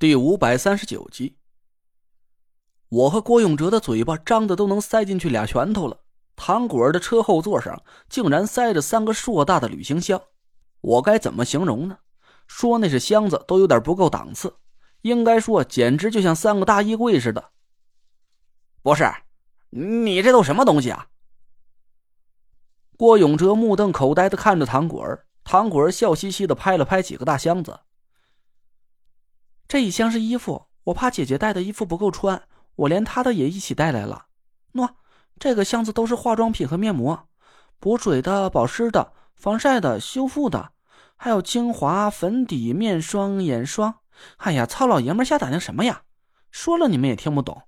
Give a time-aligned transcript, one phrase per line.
[0.00, 1.36] 第五百三十九集，
[2.88, 6.00] 我和郭永哲的嘴巴张的都能塞进去俩拳头了。
[6.34, 10.18] 糖果儿的车后座上竟然塞着三个硕大的旅行箱，
[10.80, 11.98] 我该怎么形容呢？
[12.46, 14.56] 说那是箱子都有点不够档次，
[15.02, 17.50] 应该说简直就像三个大衣柜似的。
[18.80, 19.04] 不是，
[19.68, 21.08] 你这都什么东西啊？
[22.96, 27.80] 郭永哲目瞪口呆的看着糖果儿，糖果儿笑嘻嘻的拍了拍几个大箱子。
[29.70, 32.42] 这一箱是衣服，我怕姐姐带的衣服不够穿，
[32.74, 34.26] 我连她的也一起带来了。
[34.72, 34.88] 喏，
[35.38, 37.28] 这个箱子都是化妆品和面膜，
[37.78, 40.72] 补水的、保湿的、防晒的、修复的，
[41.14, 43.94] 还有精华、粉底、面霜、眼霜。
[44.38, 46.02] 哎呀，糙老爷们瞎打听什么呀？
[46.50, 47.62] 说了你们也听不懂。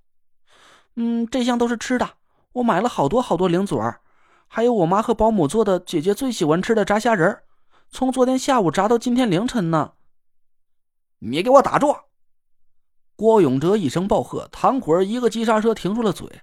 [0.97, 2.09] 嗯，这箱都是吃的，
[2.51, 4.01] 我买了好多好多零嘴儿，
[4.49, 7.43] 还有我妈和保姆做的姐姐最喜欢吃的炸虾仁儿，
[7.89, 9.93] 从昨天下午炸到今天凌晨呢。
[11.25, 11.95] 你给我打住！
[13.15, 16.41] 郭永哲一声暴喝，唐果儿一个急刹车停住了嘴。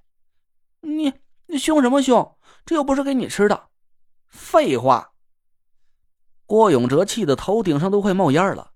[0.81, 1.13] 你
[1.49, 2.37] 你凶什么凶？
[2.65, 3.69] 这又不是给你吃的。
[4.29, 5.13] 废话！
[6.47, 8.71] 郭永哲气得头顶上都快冒烟了。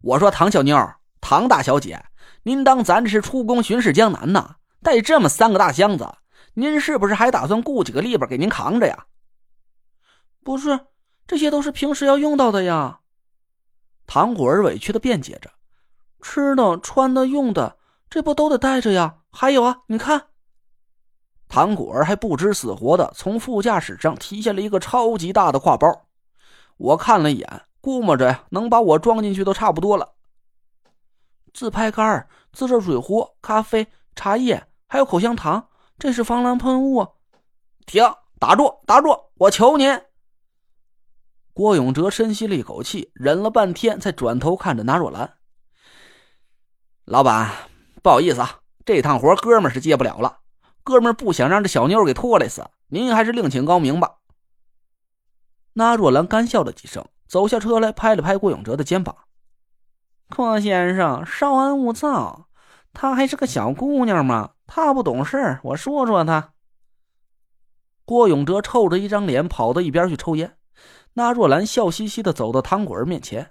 [0.00, 0.74] 我说唐小妞，
[1.20, 2.02] 唐大小姐，
[2.44, 4.56] 您当咱这是出宫巡视江南呢？
[4.82, 6.16] 带这么三个大箱子，
[6.54, 9.04] 您是不是还打算雇几个力巴给您扛着呀？
[10.42, 10.86] 不是，
[11.26, 12.99] 这些都是平时要用到的呀。
[14.12, 15.48] 唐果儿委屈的辩解着
[16.20, 17.76] ：“吃的、穿的、用的，
[18.10, 19.18] 这不都得带着呀？
[19.30, 20.30] 还有啊，你看。”
[21.46, 26.06] 唐果儿还不知死活的从副驾驶上提下了一个超级大的挎包，
[26.76, 30.14] 我看了一眼，估摸着呀，能把我装进去都差不多了。
[31.54, 35.68] 自拍杆、自热水壶、咖啡、茶叶，还有口香糖，
[36.00, 37.06] 这是防狼喷雾。
[37.86, 38.02] 停！
[38.40, 38.80] 打住！
[38.86, 39.16] 打住！
[39.36, 40.02] 我求您！
[41.60, 45.34] 郭永哲深吸了一口气，忍了半天，才转头看着纳若兰。
[47.04, 47.52] 老板，
[48.02, 50.38] 不好意思啊，这趟活哥们是接不了了。
[50.82, 54.20] 哥们不想让这小妞给拖累死，您还是另请高明吧。
[55.74, 59.14] 纳若兰干笑了几声，走下车来，拍了拍郭永哲的肩膀
[60.34, 62.48] ：“郭先生，稍安勿躁，
[62.94, 66.54] 她还是个小姑娘嘛，她不懂事，我说说她。”
[68.06, 70.56] 郭永哲臭着一张脸，跑到一边去抽烟。
[71.14, 73.50] 那若兰笑嘻嘻的走到唐果儿面前：“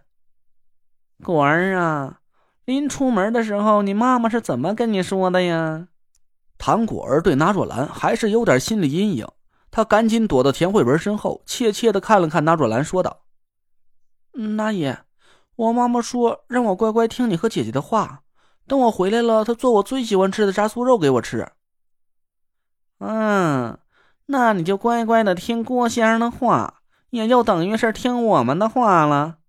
[1.23, 2.21] 果儿啊，
[2.65, 5.87] 临出门的时候，你妈妈是怎么跟你说的呀？”
[6.57, 9.27] 唐果儿对那若兰还是有点心理阴影，
[9.71, 13.21] 他赶紧躲到田慧文身后，怯怯的看了看那若兰，说道
[14.57, 14.99] ：“那爷，
[15.55, 18.23] 我妈妈说让我乖乖听你和姐姐的话，
[18.67, 21.49] 等我回来了，她做我最喜欢吃的炸酥肉给我吃。”
[22.99, 23.77] 嗯，
[24.25, 26.78] 那你就乖乖的听郭先生的话。
[27.09, 29.39] 也就等于是听我们的话了。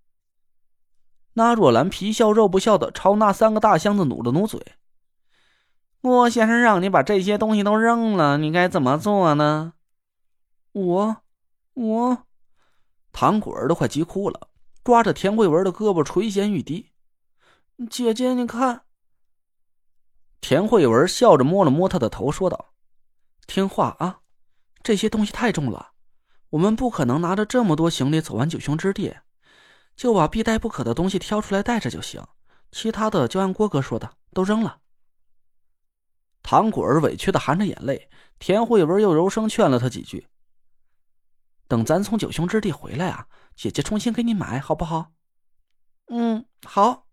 [1.35, 4.61] 那若兰皮笑肉不笑的朝那三个大箱子努了努嘴。
[6.01, 9.75] 郭先生让你把这些东西都扔了，你该怎么做呢？
[10.73, 11.17] 我，
[11.75, 12.27] 我，
[13.13, 14.49] 唐果儿都快急哭了，
[14.83, 16.91] 抓着田慧文的胳膊垂涎欲滴。
[17.91, 18.83] 姐姐，你看。
[20.41, 22.73] 田慧文笑着摸了摸他的头，说道
[23.47, 24.21] ：“听话啊，
[24.83, 25.93] 这些东西太重了。”
[26.51, 29.17] 我们不可能拿着这么多行李走完九雄之地，
[29.97, 32.25] 就把必带不可的东西挑出来带着就行，
[32.71, 34.79] 其他的就按郭哥说的都扔了。
[36.43, 40.27] 唐果儿委屈的含着眼泪，田慧文又柔声劝了他几句。
[41.69, 45.13] 等咱从九雄之地回来啊，姐姐重新给你买，好不好？
[46.07, 47.07] 嗯，好。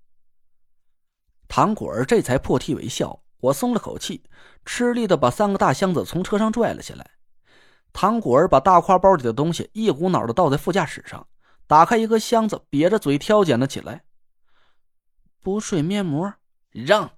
[1.47, 4.23] 唐果儿这才破涕为笑，我松了口气，
[4.65, 7.16] 吃力的把三个大箱子从车上拽了下来。
[7.93, 11.27] 唐果儿把大挎包里的东西一股脑的倒在副驾驶上，
[11.65, 14.03] 打开一个箱子，瘪着嘴挑拣了起来。
[15.41, 16.33] 补水面膜，
[16.71, 17.09] 扔！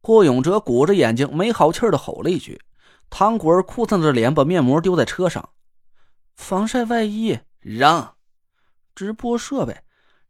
[0.00, 2.60] 郭永哲鼓着眼睛，没好气的吼了一句。
[3.08, 5.50] 唐果儿哭丧着脸，把面膜丢在车上。
[6.34, 8.14] 防晒外衣，扔！
[8.94, 9.82] 直播设备，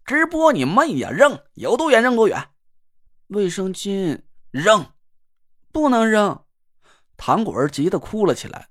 [0.05, 1.11] 直播你妹呀！
[1.11, 1.41] 扔！
[1.55, 2.49] 有多远扔多远。
[3.29, 4.21] 卫生巾，
[4.51, 4.87] 扔！
[5.71, 6.45] 不能扔！
[7.17, 8.69] 唐果儿急得哭了起来。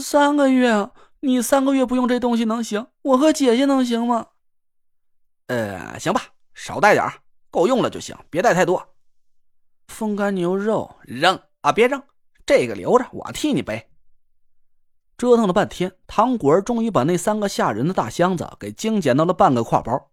[0.00, 0.90] 三个月，
[1.20, 2.86] 你三个月不用这东西能行？
[3.02, 4.26] 我和姐姐能行吗？
[5.46, 6.22] 呃，行吧，
[6.54, 7.04] 少带点
[7.50, 8.94] 够用了就行，别带太多。
[9.88, 12.02] 风干牛肉扔啊，别扔，
[12.44, 13.88] 这个留着，我替你背。
[15.16, 20.10] 折腾了半天，唐果儿终于把那三个吓人的大箱子给精简到了半个挎包。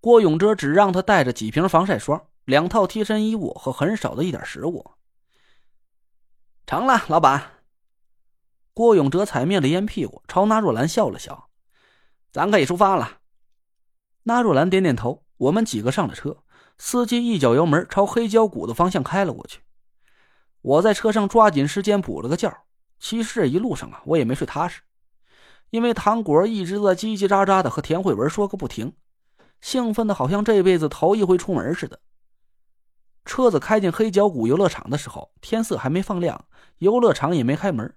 [0.00, 4.92] 郭永哲只让他带着几瓶防晒霜、两套贴身衣物和很少的一点食物。
[6.66, 7.53] 成了，老板。
[8.74, 11.48] 郭永哲踩灭了烟屁股，朝纳若兰笑了笑
[12.30, 13.20] ：“咱可以出发了。”
[14.24, 15.22] 纳若兰点点头。
[15.36, 16.44] 我们几个上了车，
[16.78, 19.62] 司机一脚油门朝黑胶谷的方向开了过去。
[20.62, 22.56] 我在车上抓紧时间补了个觉。
[23.00, 24.80] 其实这一路上啊，我也没睡踏实，
[25.70, 28.94] 因为唐果一直在叽叽喳喳的和田慧文说个不停，
[29.60, 31.98] 兴奋的好像这辈子头一回出门似的。
[33.24, 36.46] 车子开进黑角谷游乐场的时候，天色还没放亮，
[36.78, 37.92] 游乐场也没开门。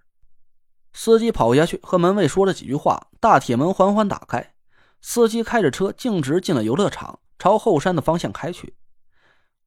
[1.08, 4.56] 司机跑下去和门卫说了几句话，大铁门缓缓打开，
[5.00, 8.76] 司机开着车径直进了游乐场，朝后山的方向开去。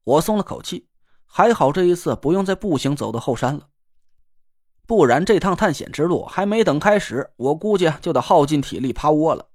[0.04, 0.86] 我松了口气，
[1.24, 3.68] 还好这一次不用再步行走到后山了，
[4.86, 9.46] 不然这趟探险之路还没等开始，我估计就得耗尽体力趴窝了。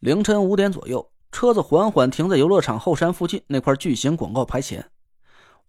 [0.00, 4.90] 凌晨五点左右，车子缓缓停在游乐场后山附近那块巨型广告牌前。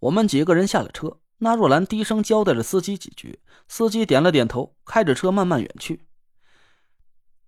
[0.00, 6.06] 我们几个人下了车，那若兰低声交代了司机几句，司机点了点头，开着车慢慢远去。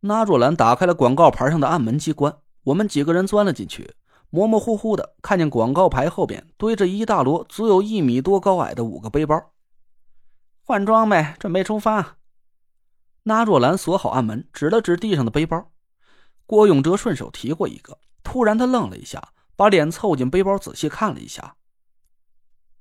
[0.00, 3.94] 那若兰打开了广告牌上的暗门机关，我们几个人钻了进去，
[4.28, 9.52] 模模糊糊的看见广告牌后边堆着一大摞足有一米多高矮的五个背包。
[10.62, 12.16] 换装备，准备出发。
[13.22, 15.70] 那若兰锁好暗门，指了指地上的背包。
[16.44, 21.56] 郭永哲顺手提过一个，突然他愣了一下，把脸凑近背包仔细看了一下。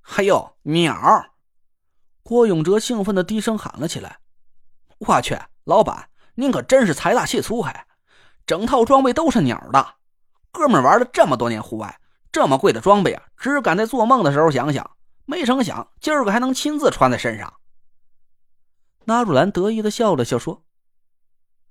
[0.07, 1.33] 还有鸟！
[2.21, 4.19] 郭永哲兴奋的低声喊了起来
[4.99, 7.63] ：“我去，老板，您可真是财大气粗！
[7.63, 7.87] 还
[8.45, 9.95] 整套装备都是鸟的，
[10.51, 11.99] 哥们玩了这么多年户外，
[12.31, 14.91] 这么贵的装备啊，只敢在做梦的时候想想。
[15.25, 17.55] 没成想，今儿个还能亲自穿在身上。”
[19.05, 20.63] 纳主兰得意的笑了笑说：“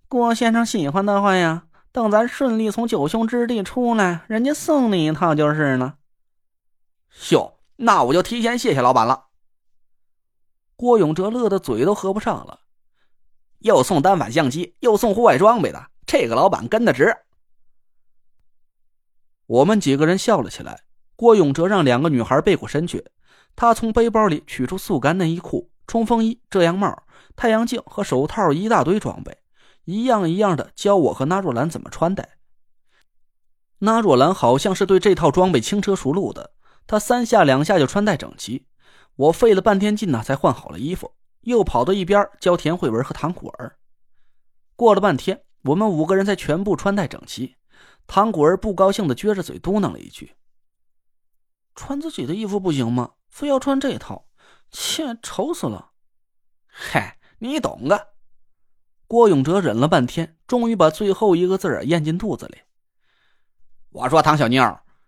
[0.09, 5.99] 郭先生喜欢的话呀，等咱顺利从九兄之地出来，人家送你一套就是了。”
[7.31, 7.54] 哟。
[7.76, 9.26] 那我就提前谢谢老板了。
[10.76, 12.61] 郭永哲乐得嘴都合不上了，
[13.61, 17.17] 又送单反相机，又送户外装备的，这个老板跟的值。
[19.47, 20.82] 我们几个人笑了起来。
[21.17, 23.06] 郭永哲让两个女孩背过身去，
[23.55, 27.05] 他从背包里取出速干内衣裤、冲锋衣、遮阳帽、
[27.37, 29.38] 太阳镜和手套，一大堆装备，
[29.85, 32.31] 一样一样的教我和纳若兰怎么穿戴。
[33.79, 36.50] 纳若兰好像是对这套装备轻车熟路的。
[36.87, 38.67] 他三下两下就穿戴整齐，
[39.17, 43.79] 我费了半天劲呢，才换好了衣服，又跑到一边教田慧文和唐果儿。
[44.77, 47.57] 过了半天，我们五个人才全部穿戴整齐。
[48.07, 50.35] 唐果儿不高兴的撅着嘴嘟囔了一句
[51.75, 53.13] ：“穿自己的衣服不行吗？
[53.31, 54.27] 非要穿这套，
[54.71, 55.93] 切，丑死了！”
[56.67, 58.09] 嗨，你懂的。
[59.07, 62.59] 郭永哲忍了半天，终于把最后一个字儿咽进肚子里。
[63.91, 64.63] 我说：“唐小妞。”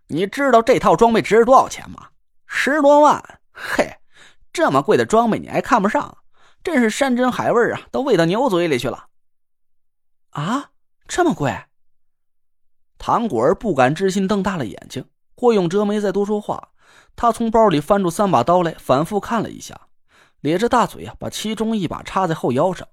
[0.09, 2.09] 你知道这套装备值多少钱吗？
[2.47, 3.41] 十多万！
[3.53, 3.97] 嘿，
[4.53, 6.19] 这么贵的装备你还看不上，
[6.63, 9.07] 真是山珍海味啊，都喂到牛嘴里去了。
[10.31, 10.71] 啊，
[11.09, 11.65] 这么贵？
[12.99, 15.05] 唐果儿不敢置信，瞪大了眼睛。
[15.37, 16.71] 霍永哲没再多说话，
[17.15, 19.89] 他从包里翻出三把刀来，反复看了一下，
[20.41, 22.87] 咧着大嘴啊，把其中一把插在后腰上。